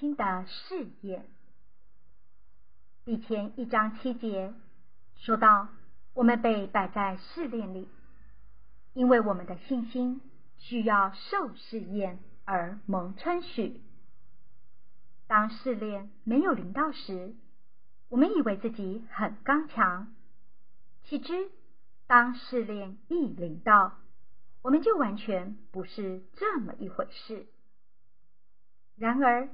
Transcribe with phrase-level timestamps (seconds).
[0.00, 1.26] 心的试验。
[3.04, 4.54] 以前一章七节
[5.16, 5.68] 说到，
[6.14, 7.86] 我们被摆在试炼里，
[8.94, 10.22] 因为我们的信心
[10.56, 13.82] 需要受试验而蒙称许。
[15.26, 17.34] 当试炼没有临到时，
[18.08, 20.14] 我们以为自己很刚强，
[21.04, 21.50] 岂知
[22.06, 23.98] 当试炼一临到，
[24.62, 27.46] 我们就完全不是这么一回事。
[28.96, 29.50] 然而，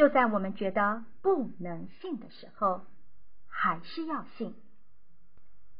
[0.00, 2.86] 就在我们觉得不能信的时候，
[3.46, 4.54] 还是要信。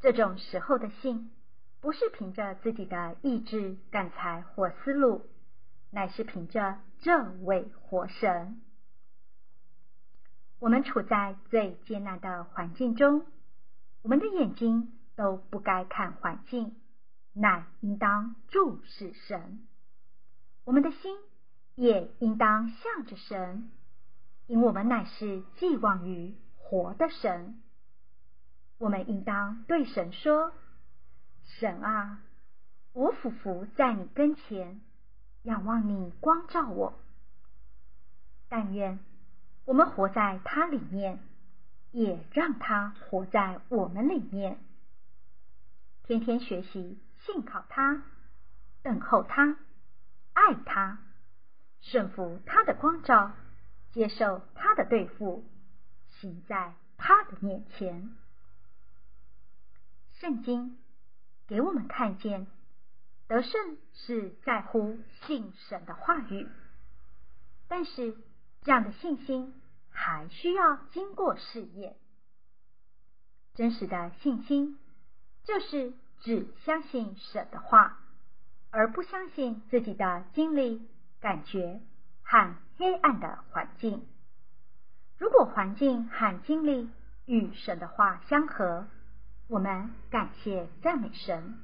[0.02, 1.30] 这种时候的信，
[1.80, 5.24] 不是凭着自己的意志、感才或思路，
[5.90, 8.60] 乃是凭着这位活神。
[10.58, 13.24] 我们处在最艰难的环境中，
[14.02, 16.76] 我们的眼睛都不该看环境，
[17.32, 19.66] 乃应当注视神。
[20.64, 21.16] 我们的心
[21.74, 23.70] 也应当向着神。
[24.50, 27.62] 因我们乃是寄望于活的神，
[28.78, 30.52] 我们应当对神说
[31.60, 32.18] ：“神啊，
[32.92, 34.80] 我俯伏在你跟前，
[35.44, 36.98] 仰望你光照我。
[38.48, 38.98] 但愿
[39.66, 41.20] 我们活在他里面，
[41.92, 44.58] 也让他活在我们里面，
[46.02, 48.02] 天天学习信靠他，
[48.82, 49.56] 等候他，
[50.32, 50.98] 爱他，
[51.82, 53.30] 顺服他的光照。”
[53.92, 55.44] 接受他的对付，
[56.20, 58.16] 行在他的面前。
[60.18, 60.78] 圣经
[61.46, 62.46] 给我们看见，
[63.26, 66.46] 得胜是在乎信神的话语，
[67.68, 68.16] 但是
[68.62, 71.96] 这样的信心还需要经过试验。
[73.54, 74.78] 真实的信心
[75.44, 77.98] 就是只相信神的话，
[78.70, 80.86] 而不相信自己的经历、
[81.20, 81.80] 感觉。
[82.30, 84.06] 和黑暗的环境，
[85.18, 86.88] 如果环境和经历
[87.26, 88.86] 与神的话相合，
[89.48, 91.56] 我们感谢赞美神；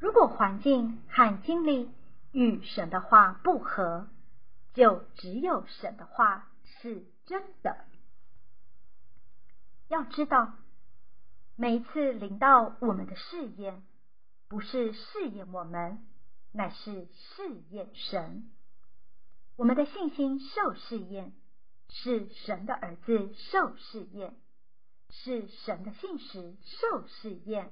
[0.00, 1.88] 如果环境和经历
[2.32, 4.08] 与神的话不合，
[4.74, 7.76] 就只有神的话是真的。
[9.86, 10.52] 要知道，
[11.54, 13.84] 每一次临到我们的试验，
[14.48, 16.04] 不是试验我们，
[16.50, 18.50] 乃是试验神。
[19.60, 21.34] 我们的信心受试验，
[21.90, 24.34] 是神的儿子受试验，
[25.10, 27.70] 是神的信实受试验，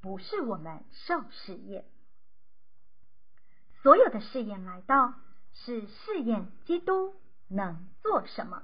[0.00, 1.86] 不是我们受试验。
[3.82, 5.14] 所有的试验来到，
[5.54, 7.16] 是试验基督
[7.48, 8.62] 能做什么；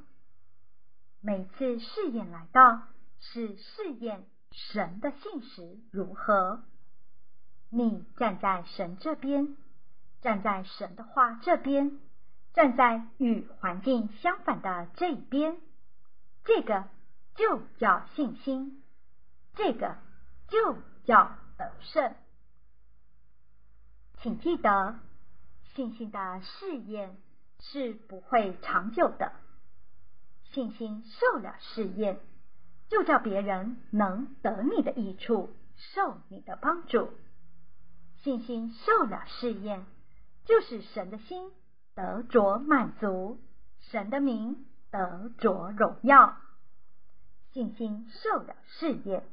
[1.21, 2.83] 每次试验来到，
[3.19, 6.63] 是试验神的信实如何。
[7.69, 9.57] 你站在神这边，
[10.21, 11.99] 站在神的话这边。
[12.55, 15.61] 站在与环境相反的这一边，
[16.45, 16.85] 这个
[17.35, 18.83] 就叫信心，
[19.55, 19.97] 这个
[20.49, 22.15] 就叫得胜。
[24.23, 25.01] 请记得，
[25.75, 27.17] 信心的试验
[27.59, 29.33] 是不会长久的。
[30.53, 32.21] 信心受了试验，
[32.89, 37.11] 就叫别人能得你的益处，受你的帮助。
[38.23, 39.85] 信心受了试验，
[40.45, 41.51] 就是神的心。
[41.95, 43.41] 得着满足，
[43.81, 46.37] 神的名得着荣耀，
[47.53, 49.25] 信心受了试验，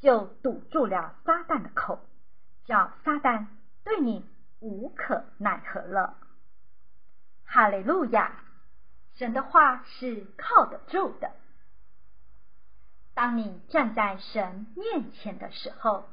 [0.00, 2.00] 就堵住了撒旦的口，
[2.64, 3.46] 叫撒旦
[3.84, 4.24] 对你
[4.60, 6.16] 无可奈何了。
[7.44, 8.44] 哈利路亚！
[9.16, 11.32] 神的话是靠得住的。
[13.12, 16.08] 当你站在神面前的时候，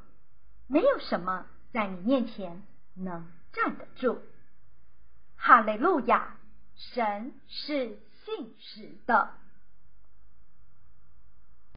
[0.66, 2.62] 没有什么在你面前
[2.94, 4.20] 能站得住。
[5.48, 6.36] 哈利路亚！
[6.76, 9.30] 神是信实的。